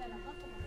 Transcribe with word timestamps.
Minuit. 0.00 0.59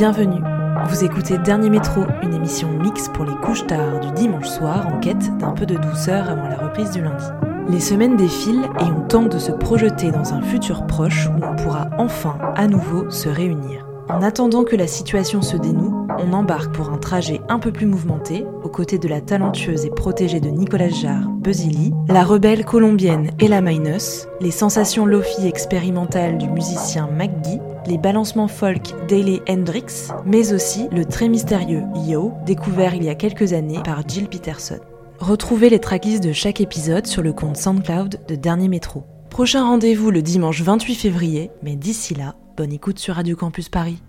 Bienvenue. 0.00 0.40
Vous 0.88 1.04
écoutez 1.04 1.36
Dernier 1.36 1.68
Métro, 1.68 2.00
une 2.22 2.32
émission 2.32 2.70
mix 2.70 3.10
pour 3.10 3.26
les 3.26 3.34
couches 3.44 3.66
tard 3.66 4.00
du 4.00 4.10
dimanche 4.12 4.48
soir 4.48 4.86
en 4.86 4.98
quête 4.98 5.36
d'un 5.36 5.50
peu 5.50 5.66
de 5.66 5.74
douceur 5.74 6.30
avant 6.30 6.48
la 6.48 6.56
reprise 6.56 6.92
du 6.92 7.02
lundi. 7.02 7.26
Les 7.68 7.80
semaines 7.80 8.16
défilent 8.16 8.64
et 8.80 8.84
on 8.84 9.06
tente 9.06 9.30
de 9.30 9.38
se 9.38 9.52
projeter 9.52 10.10
dans 10.10 10.32
un 10.32 10.40
futur 10.40 10.86
proche 10.86 11.26
où 11.26 11.44
on 11.44 11.54
pourra 11.54 11.90
enfin 11.98 12.38
à 12.56 12.66
nouveau 12.66 13.10
se 13.10 13.28
réunir. 13.28 13.86
En 14.08 14.22
attendant 14.22 14.64
que 14.64 14.74
la 14.74 14.86
situation 14.86 15.42
se 15.42 15.58
dénoue, 15.58 16.06
on 16.18 16.32
embarque 16.32 16.74
pour 16.74 16.88
un 16.88 16.96
trajet 16.96 17.42
un 17.50 17.58
peu 17.58 17.70
plus 17.70 17.86
mouvementé, 17.86 18.46
aux 18.64 18.70
côtés 18.70 18.98
de 18.98 19.06
la 19.06 19.20
talentueuse 19.20 19.84
et 19.84 19.90
protégée 19.90 20.40
de 20.40 20.48
Nicolas 20.48 20.88
Jarre, 20.88 21.28
Buzzily, 21.28 21.92
la 22.08 22.24
rebelle 22.24 22.64
colombienne 22.64 23.32
Ella 23.38 23.60
Minus, 23.60 24.26
les 24.40 24.50
sensations 24.50 25.04
lofi 25.04 25.46
expérimentales 25.46 26.38
du 26.38 26.48
musicien 26.48 27.06
McGee, 27.12 27.60
les 27.90 27.98
balancements 27.98 28.48
folk 28.48 28.94
d'Ailey 29.08 29.42
Hendrix, 29.48 30.12
mais 30.24 30.52
aussi 30.52 30.86
le 30.92 31.04
très 31.04 31.28
mystérieux 31.28 31.82
Yo, 32.06 32.32
découvert 32.46 32.94
il 32.94 33.02
y 33.02 33.08
a 33.08 33.16
quelques 33.16 33.52
années 33.52 33.82
par 33.82 34.08
Jill 34.08 34.28
Peterson. 34.28 34.78
Retrouvez 35.18 35.68
les 35.70 35.80
tracklists 35.80 36.22
de 36.22 36.32
chaque 36.32 36.60
épisode 36.60 37.06
sur 37.06 37.20
le 37.20 37.32
compte 37.32 37.56
SoundCloud 37.56 38.20
de 38.28 38.34
Dernier 38.36 38.68
Métro. 38.68 39.04
Prochain 39.28 39.64
rendez-vous 39.64 40.12
le 40.12 40.22
dimanche 40.22 40.62
28 40.62 40.94
février, 40.94 41.50
mais 41.64 41.74
d'ici 41.74 42.14
là, 42.14 42.36
bonne 42.56 42.72
écoute 42.72 43.00
sur 43.00 43.16
Radio 43.16 43.34
Campus 43.34 43.68
Paris. 43.68 44.00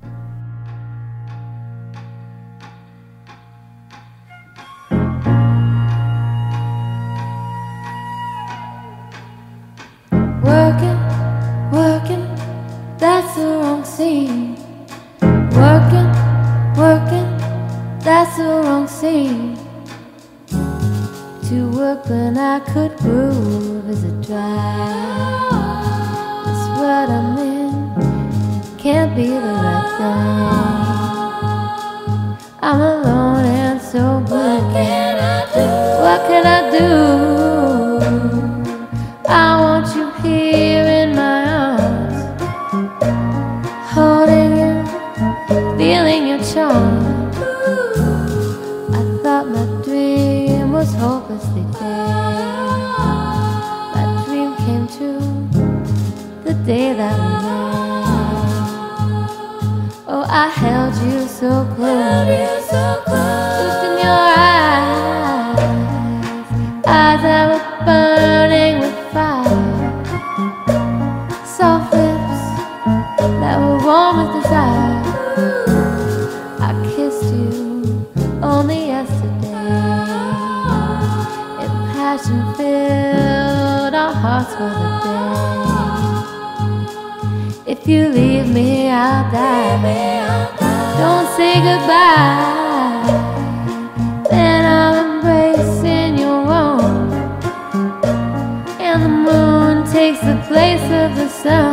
When 22.08 22.38
I 22.38 22.60
could 22.60 22.98
groove 22.98 23.90
is 23.90 24.04
a 24.04 24.12
drive. 24.22 25.52
That's 26.46 26.68
what 26.80 27.10
I'm 27.10 27.38
in, 27.38 27.96
can't 28.78 29.16
be 29.16 29.28
the 29.28 29.40
right 29.40 29.88
thing. 29.98 30.18
I'm 32.62 32.82
alone 32.82 33.46
and 33.46 33.82
so 33.82 34.20
blue. 34.28 34.38
What 34.38 34.74
can 34.74 35.20
I 35.20 35.46
do? 35.54 35.68
What 36.04 36.22
can 36.28 36.46
I 36.46 36.72
do? 36.78 37.31
If 87.84 87.88
you 87.88 88.10
leave 88.10 88.48
me, 88.48 88.90
I'll 88.92 89.32
die. 89.32 89.72
Don't 91.00 91.28
say 91.36 91.56
goodbye. 91.56 93.08
Then 94.30 94.66
I'll 94.66 95.16
embrace 95.16 95.84
in 95.84 96.16
your 96.20 96.46
arms, 96.46 97.14
and 98.80 99.02
the 99.02 99.10
moon 99.10 99.92
takes 99.92 100.20
the 100.22 100.40
place 100.48 100.84
of 100.84 101.16
the 101.16 101.28
sun. 101.28 101.71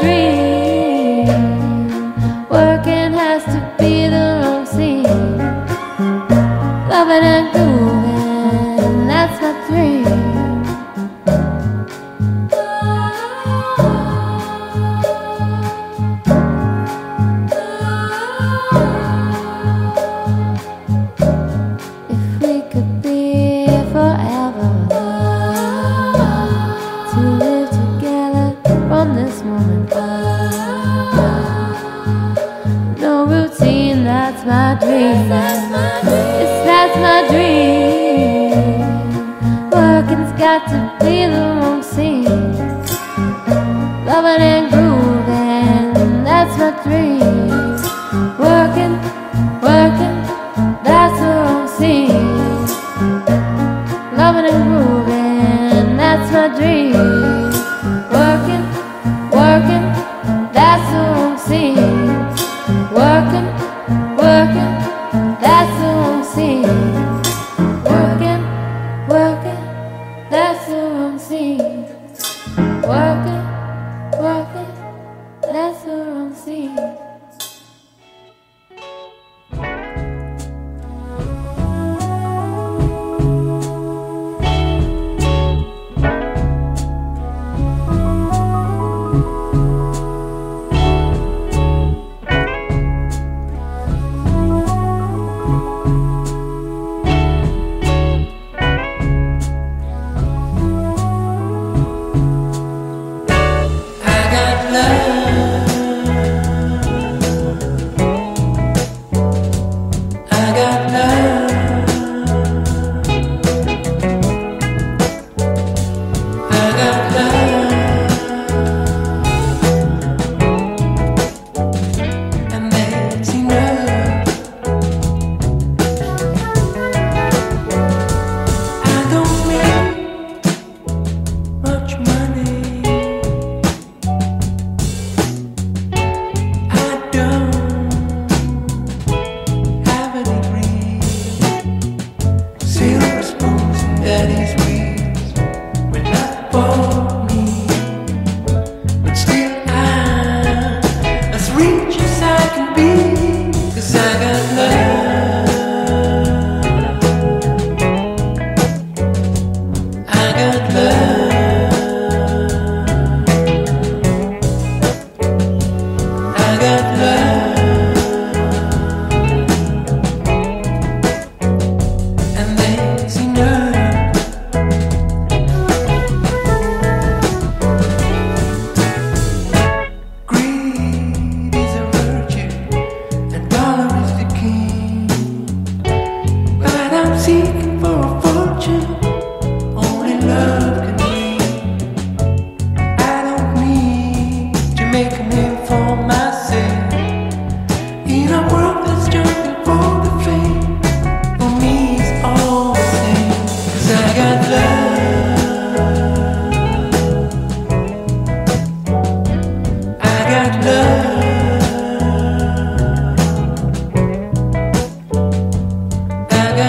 Dream. 0.00 1.26
Working 2.48 3.12
has 3.12 3.44
to 3.44 3.60
be 3.78 4.08
the 4.08 4.26
wrong 4.42 4.64
scene. 4.66 5.02
Loving 6.88 7.24
and 7.34 7.46
grooving, 7.52 7.69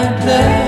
and 0.02 0.20
play. 0.20 0.61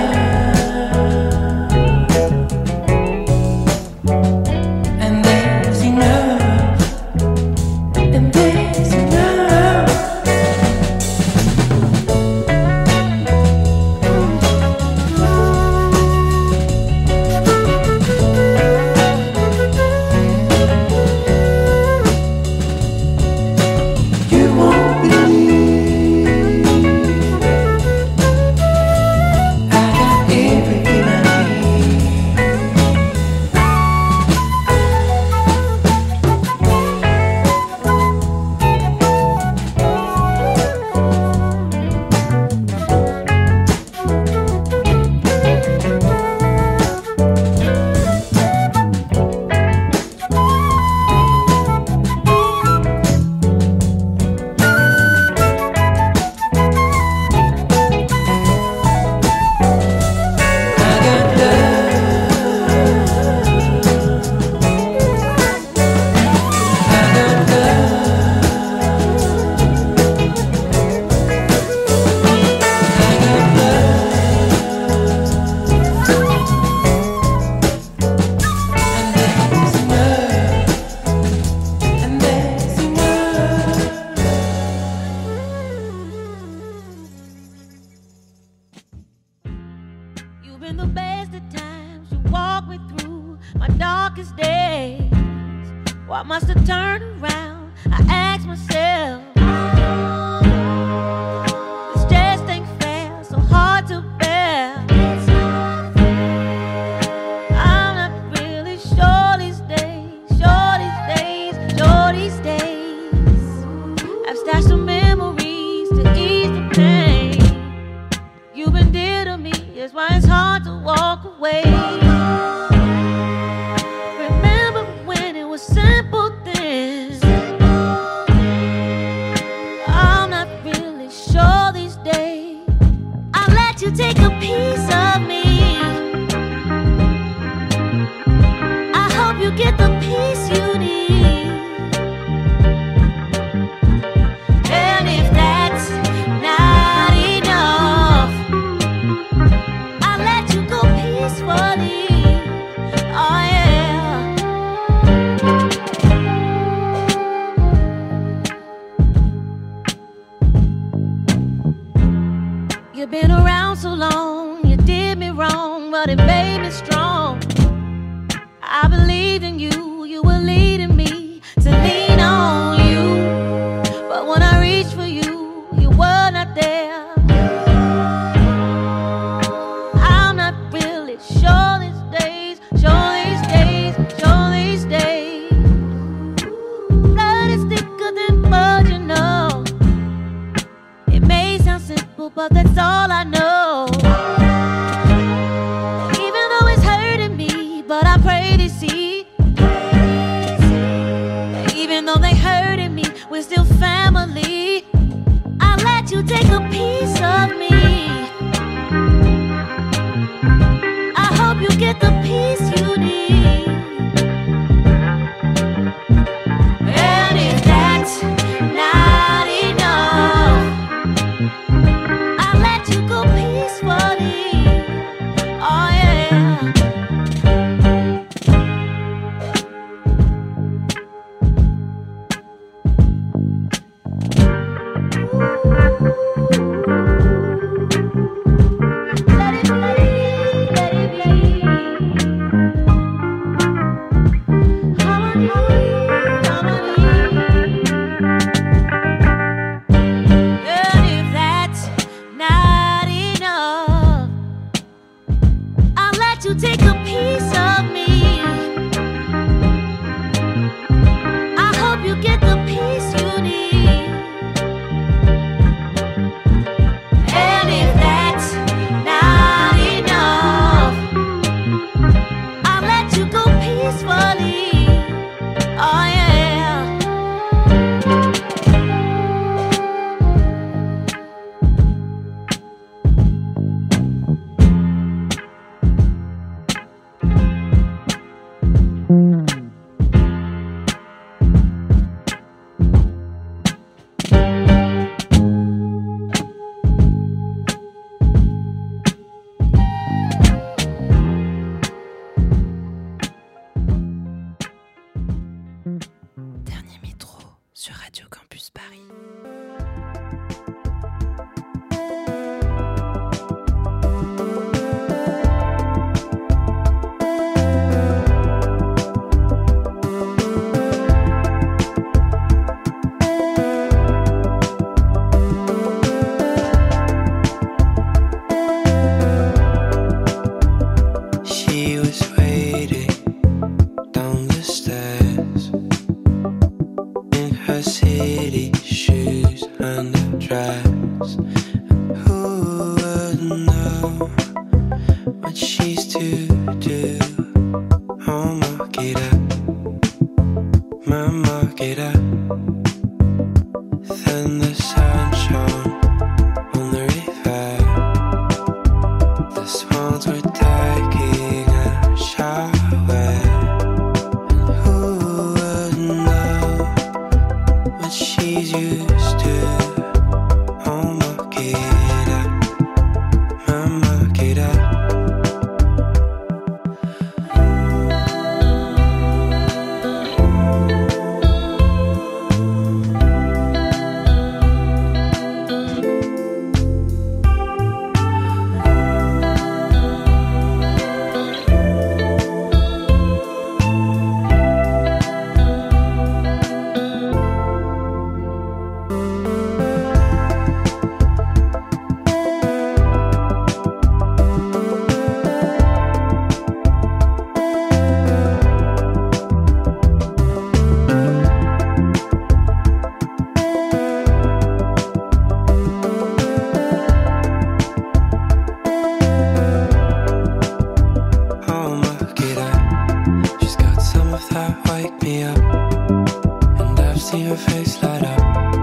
see 427.25 427.41
her 427.41 427.55
face 427.55 428.03
light 428.03 428.21
up. 428.21 428.74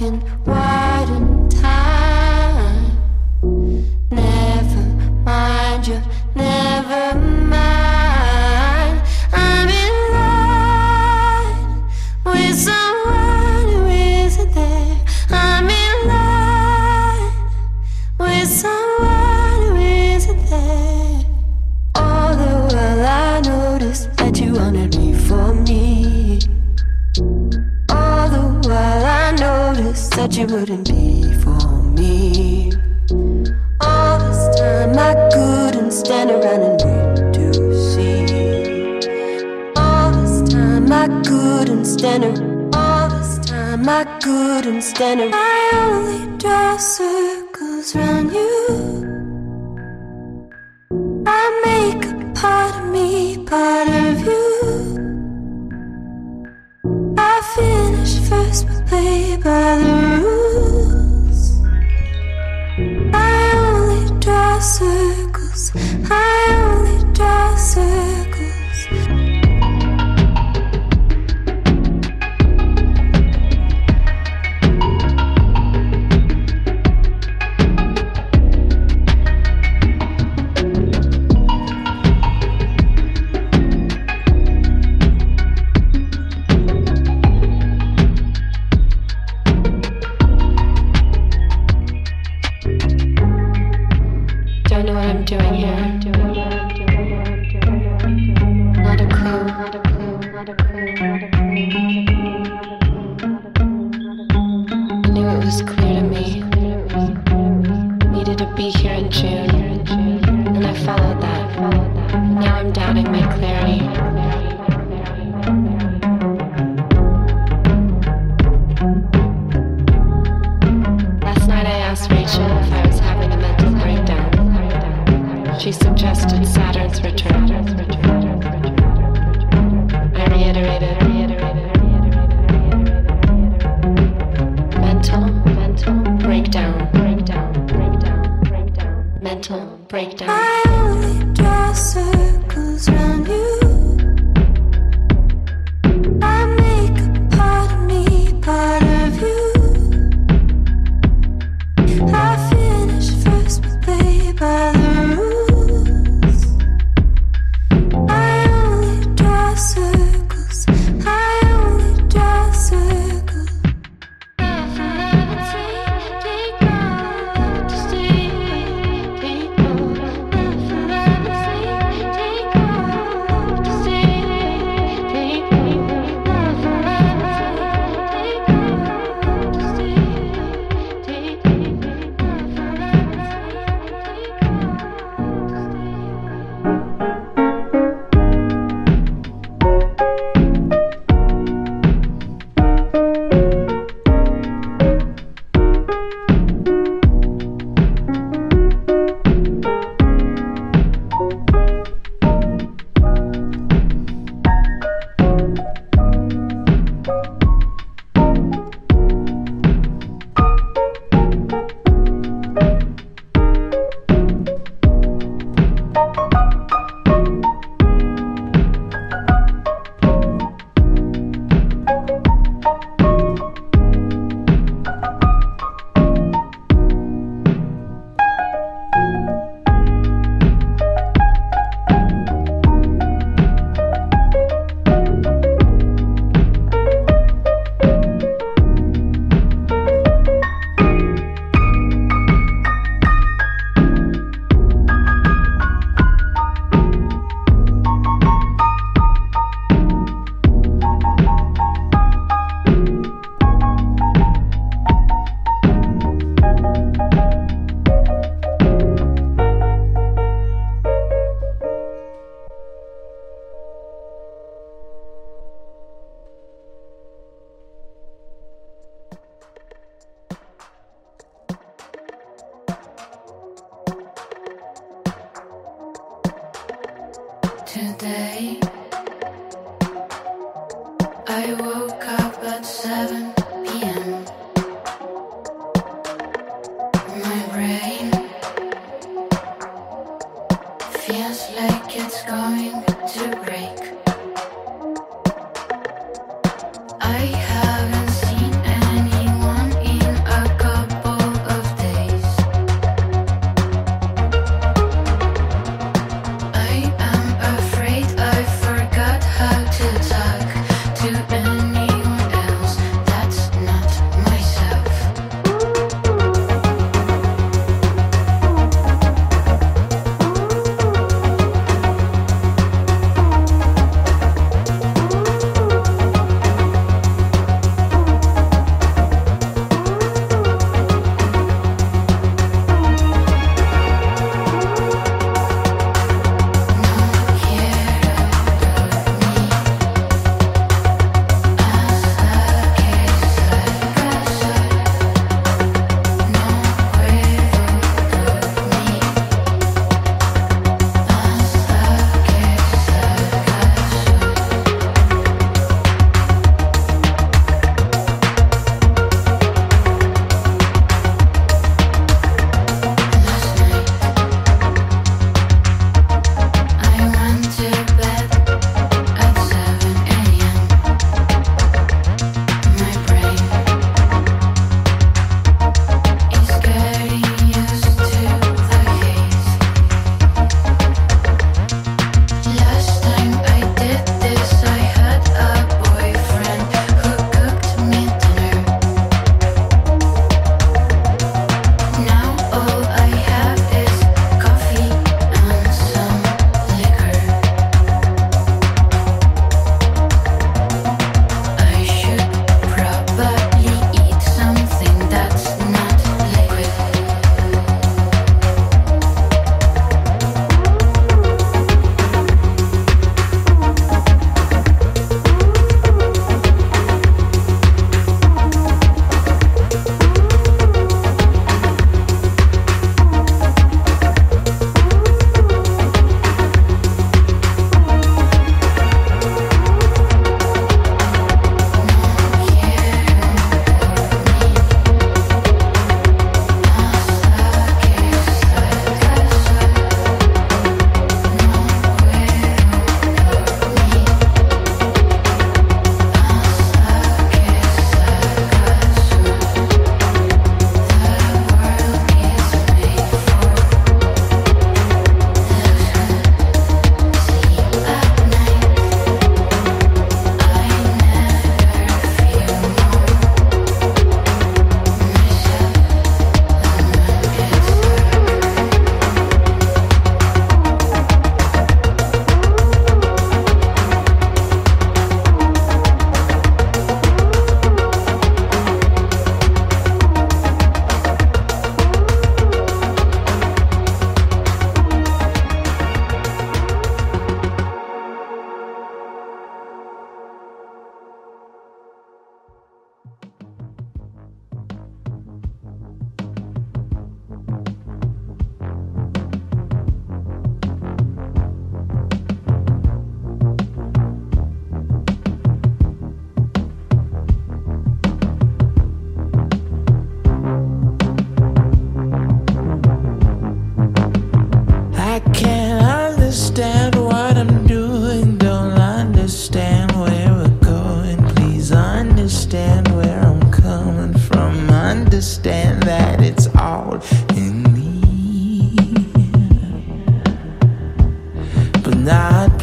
Back 0.00 0.39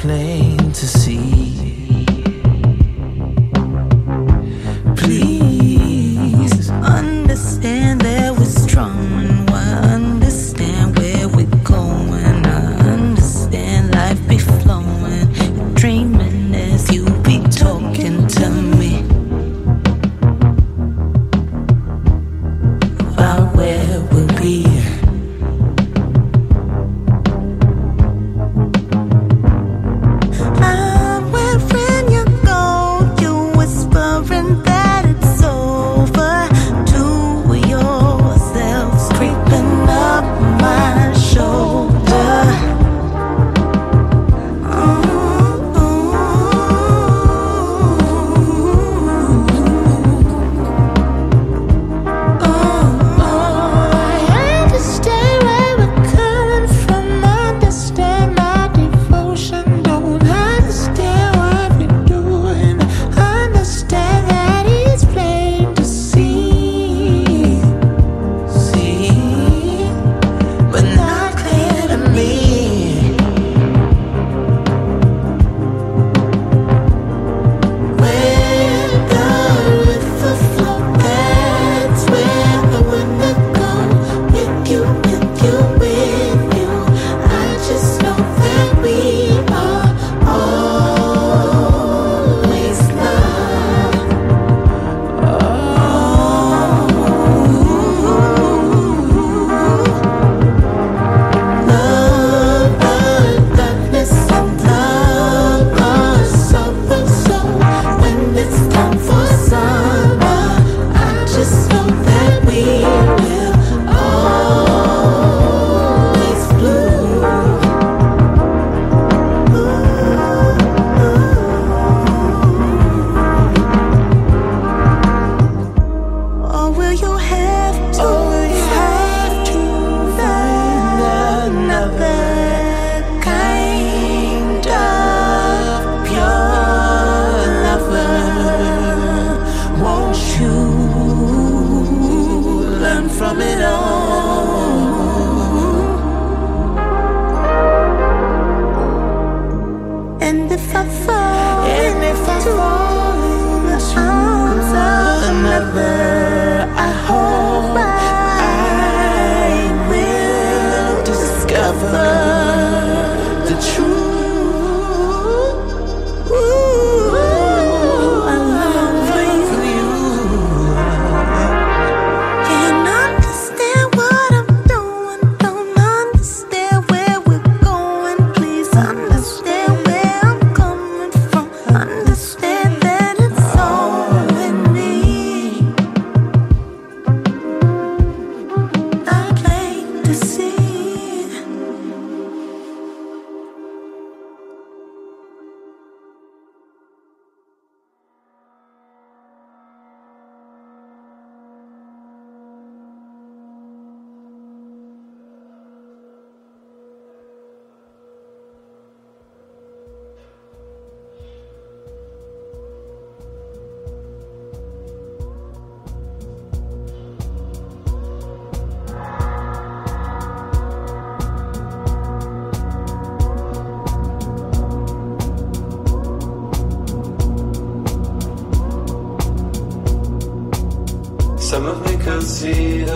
I'm 0.04 1.47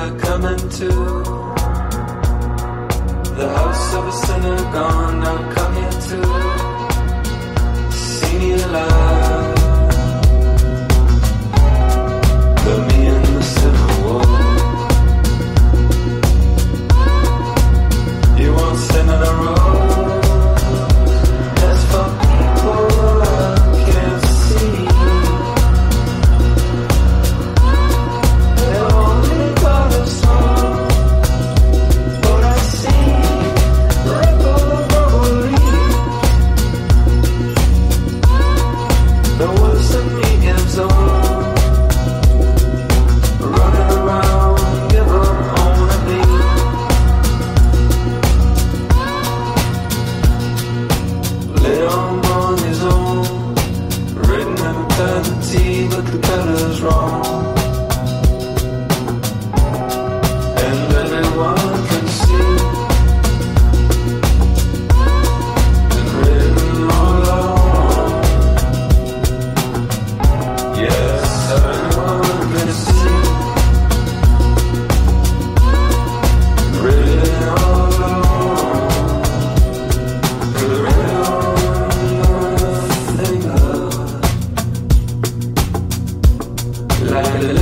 are 0.01 0.17
coming 0.17 0.57
to. 0.79 0.89
The 3.39 3.47
house 3.57 3.93
of 3.97 4.07
a 4.07 4.15
sinner 4.25 4.57
gone, 4.73 5.19
Now 5.19 5.37
come 5.53 5.73
coming 5.75 5.95
to. 6.09 6.19
Sing 7.91 8.41
you 8.41 8.55
alive. 8.55 9.30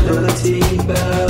ability, 0.10 0.78
but 0.88 1.29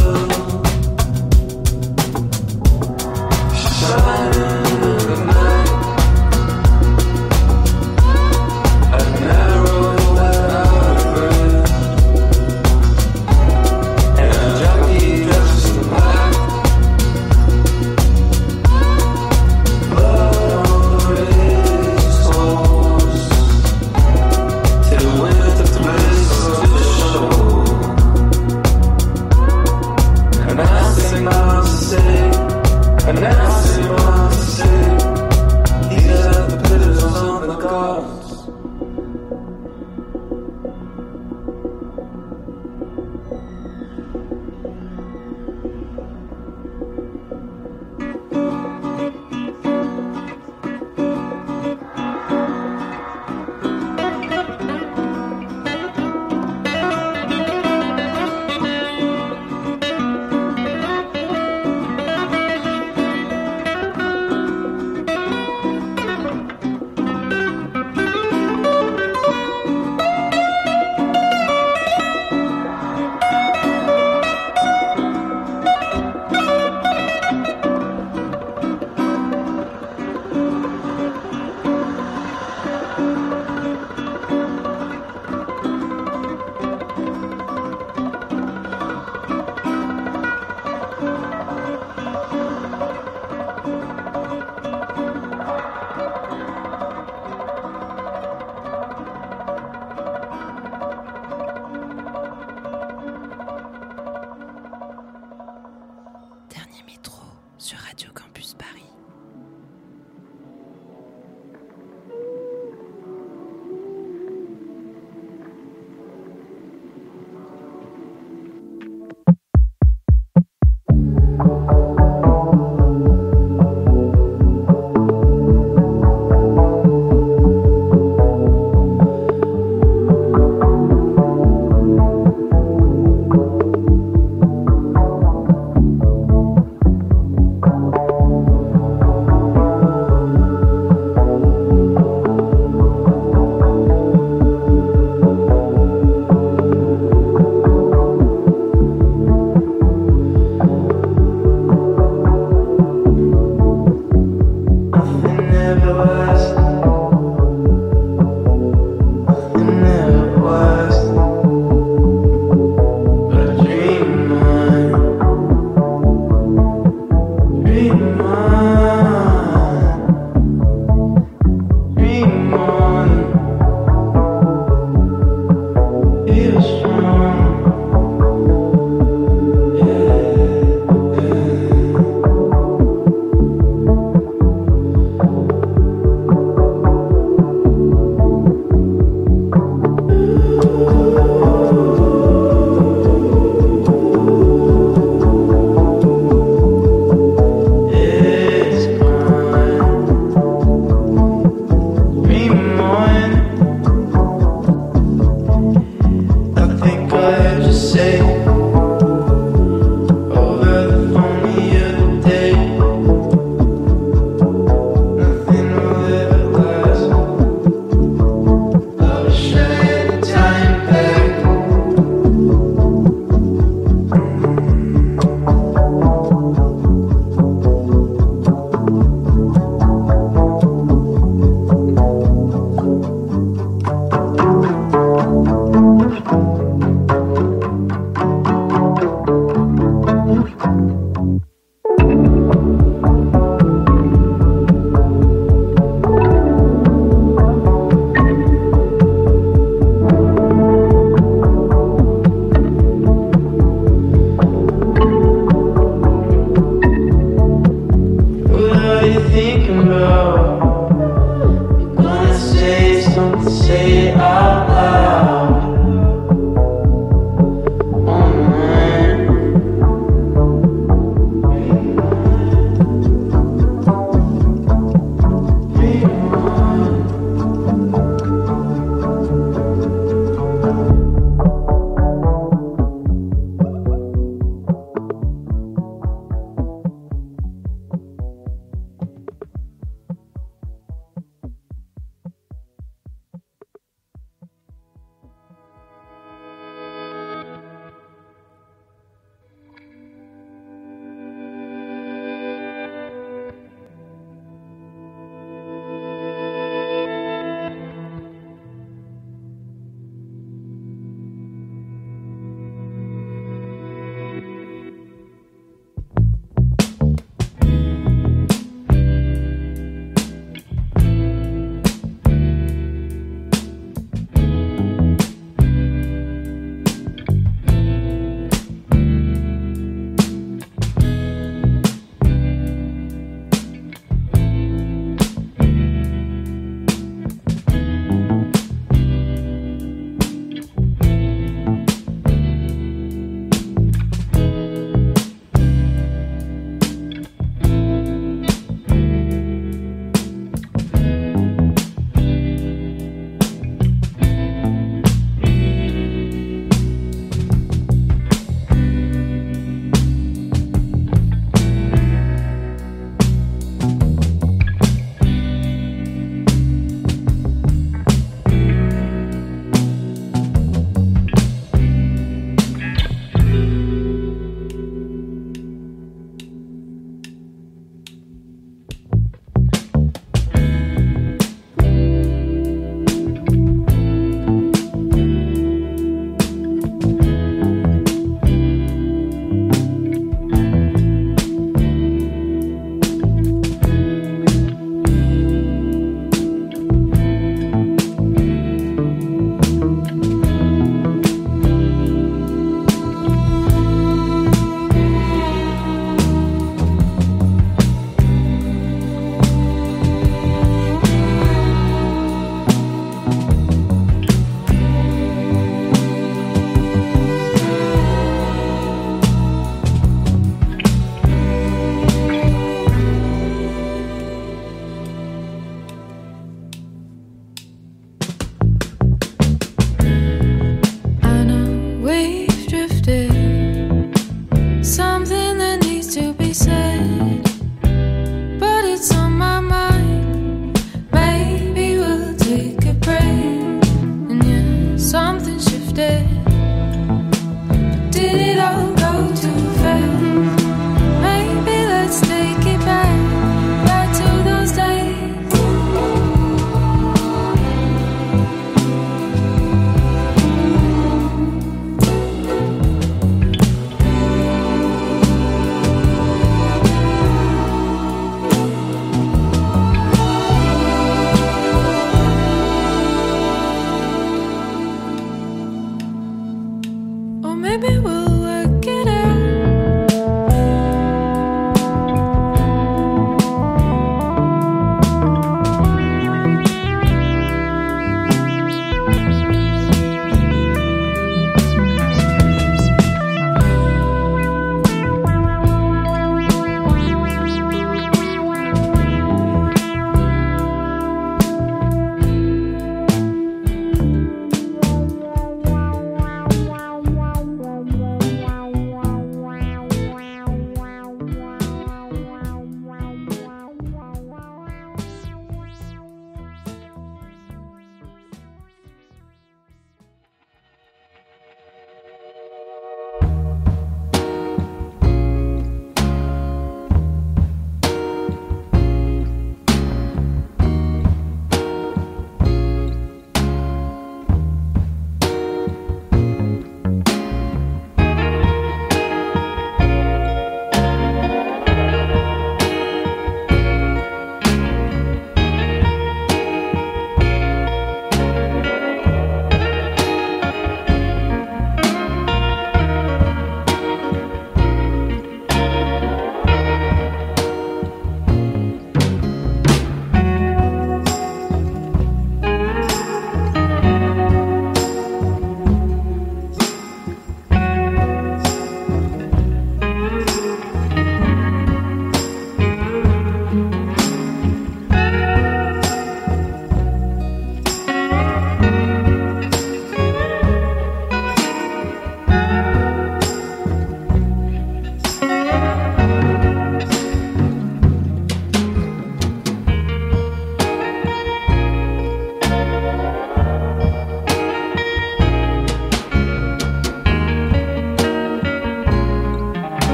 sur 107.70 107.78
Radio 107.78 108.12
Campus. 108.14 108.29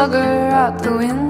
slugger 0.00 0.48
out 0.50 0.82
the 0.82 0.92
window. 0.96 1.29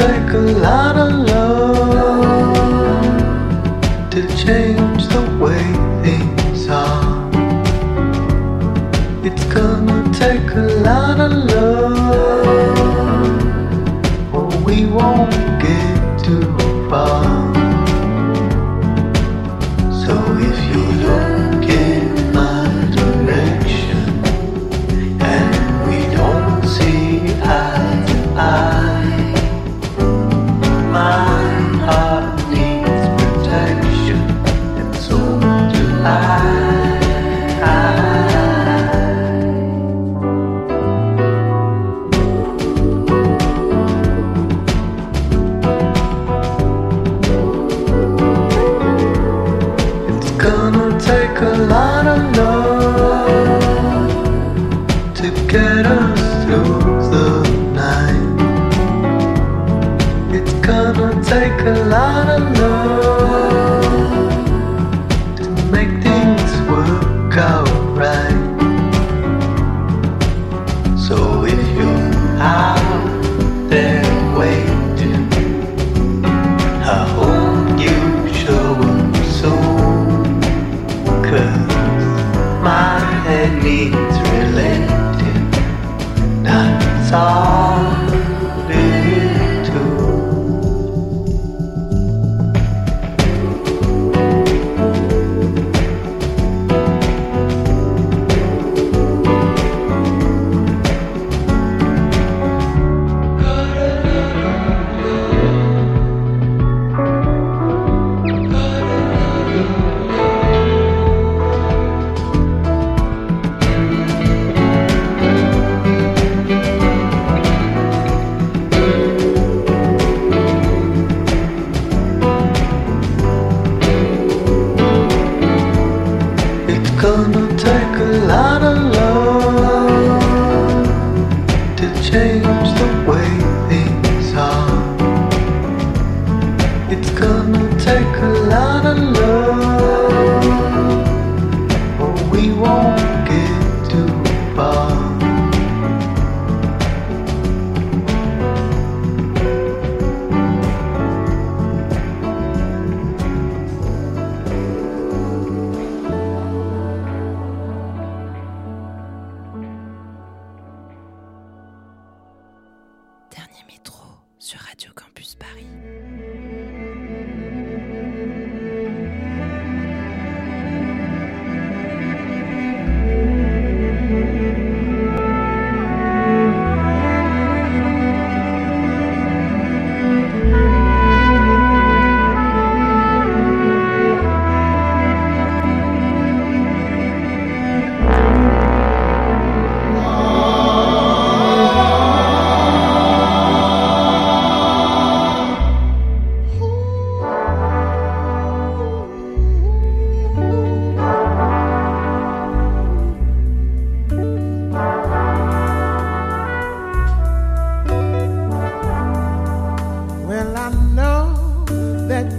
take 0.00 0.32
a 0.32 0.38
lot 0.38 0.96
of 0.96 1.12
love. 1.28 1.39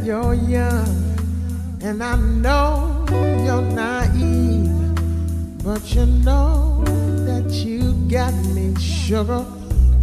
You're 0.03 0.33
young, 0.33 1.17
and 1.81 2.03
I 2.03 2.15
know 2.15 3.05
you're 3.09 3.61
naive, 3.61 4.69
but 5.63 5.93
you 5.93 6.05
know 6.05 6.83
that 7.25 7.49
you 7.51 7.93
got 8.09 8.33
me 8.55 8.73
sugar 8.79 9.45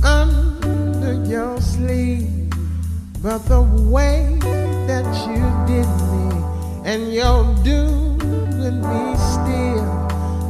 under 0.05 1.25
your 1.27 1.61
sleeve. 1.61 2.53
But 3.23 3.39
the 3.49 3.63
way 3.63 4.39
that 4.87 5.07
you 5.27 5.43
did 5.67 5.89
me, 6.13 6.29
and 6.85 7.13
you're 7.13 7.55
doing 7.65 8.81
me 8.81 9.17
still, 9.33 9.89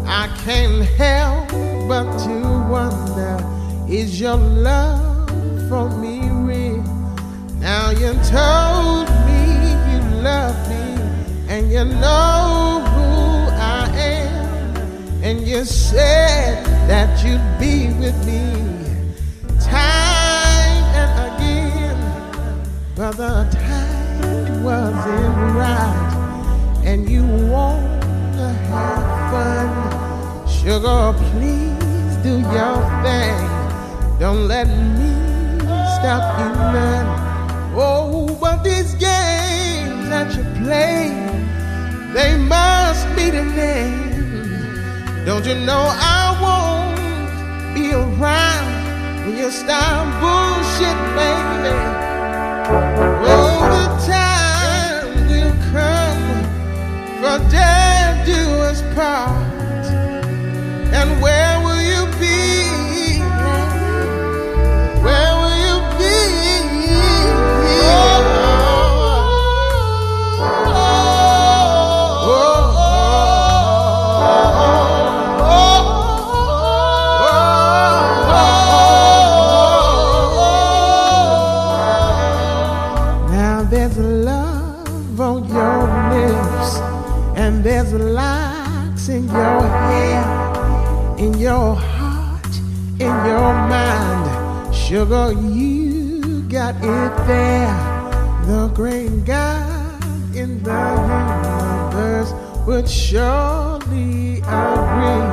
I 0.07 0.29
can't 0.45 0.85
help 0.97 1.49
but 1.89 2.19
to 2.25 2.69
wonder 2.71 3.59
is 3.89 4.21
your 4.21 4.37
love 4.37 5.31
for 5.69 5.89
me 5.89 6.21
real? 6.29 6.83
Now 7.61 7.91
you're 7.91 8.23
told 8.25 9.08
love 10.29 10.61
me 10.69 10.85
and 11.53 11.73
you 11.75 11.85
know 12.05 12.85
who 12.93 13.11
I 13.81 13.85
am. 14.17 14.47
And 15.27 15.37
you 15.51 15.65
said 15.65 16.65
that 16.91 17.11
you'd 17.25 17.49
be 17.65 17.77
with 18.03 18.19
me 18.31 18.43
time 19.61 20.85
and 21.03 21.13
again. 21.29 21.99
But 22.99 23.13
the 23.23 23.37
time 23.65 24.63
wasn't 24.69 25.37
right. 25.63 26.13
And 26.91 27.01
you 27.15 27.25
wanna 27.55 28.51
have 28.71 29.09
fun. 29.33 29.69
Sugar, 30.59 31.05
please 31.31 32.13
do 32.27 32.35
your 32.57 32.79
thing. 33.05 33.41
Don't 34.23 34.45
let 34.55 34.69
me 34.99 35.11
stop 35.97 36.23
you 36.41 36.51
none. 36.75 37.09
Oh, 37.81 38.37
but 38.43 38.57
these 38.65 38.93
that 40.09 40.35
you 40.35 40.45
play, 40.65 41.11
they 42.15 42.37
must 42.37 43.05
be 43.15 43.31
the 43.31 43.45
name. 43.45 45.25
Don't 45.27 45.45
you 45.45 45.55
know 45.55 45.85
I 45.93 46.25
won't 46.43 47.75
be 47.75 47.93
around 47.93 49.27
when 49.27 49.37
you 49.37 49.51
start 49.51 50.09
bullshit, 50.21 50.99
baby? 51.19 51.77
The 53.27 53.85
time 54.09 55.29
will 55.29 55.55
come 55.73 56.25
for 57.21 57.51
death 57.51 58.27
do 58.27 58.41
us 58.69 58.81
part. 58.95 59.87
And 60.99 61.21
where 61.23 61.58
there's 87.63 87.93
locks 87.93 89.09
in 89.09 89.25
your 89.25 89.63
hair, 89.63 91.17
in 91.19 91.35
your 91.35 91.75
heart, 91.75 92.55
in 92.99 93.15
your 93.29 93.53
mind. 93.73 94.75
Sugar, 94.75 95.33
you 95.33 96.43
got 96.49 96.77
it 96.77 97.27
there. 97.27 97.75
The 98.47 98.71
great 98.75 99.25
God 99.25 100.05
in 100.35 100.63
the 100.63 100.81
universe 101.93 102.33
would 102.67 102.89
surely 102.89 104.39
agree 104.39 105.29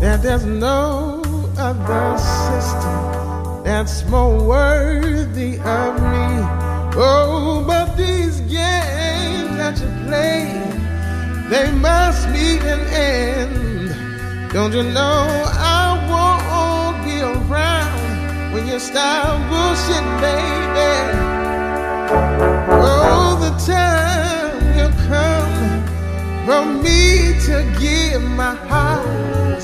that 0.00 0.20
there's 0.22 0.44
no 0.44 1.22
other 1.56 2.18
system 2.18 3.62
that's 3.64 4.04
more 4.08 4.42
worthy 4.42 5.58
of 5.60 5.94
me. 5.94 6.42
Oh, 6.94 7.64
but 7.66 7.96
these 7.96 8.40
games 8.40 9.56
that 9.56 9.78
you 9.80 9.88
play, 10.06 10.71
they 11.52 11.70
must 11.70 12.30
meet 12.30 12.62
an 12.62 12.80
end. 12.94 14.52
Don't 14.54 14.72
you 14.72 14.84
know 14.84 15.26
I 15.80 15.86
won't 16.10 17.04
be 17.04 17.20
around 17.20 18.54
when 18.54 18.66
you 18.66 18.78
start 18.78 19.36
bullshit, 19.50 20.06
baby? 20.24 20.94
Oh, 22.88 23.36
the 23.44 23.52
time 23.70 24.56
will 24.76 24.94
come 25.10 25.56
for 26.46 26.64
me 26.84 27.38
to 27.46 27.56
give 27.78 28.22
my 28.22 28.54
heart 28.70 29.61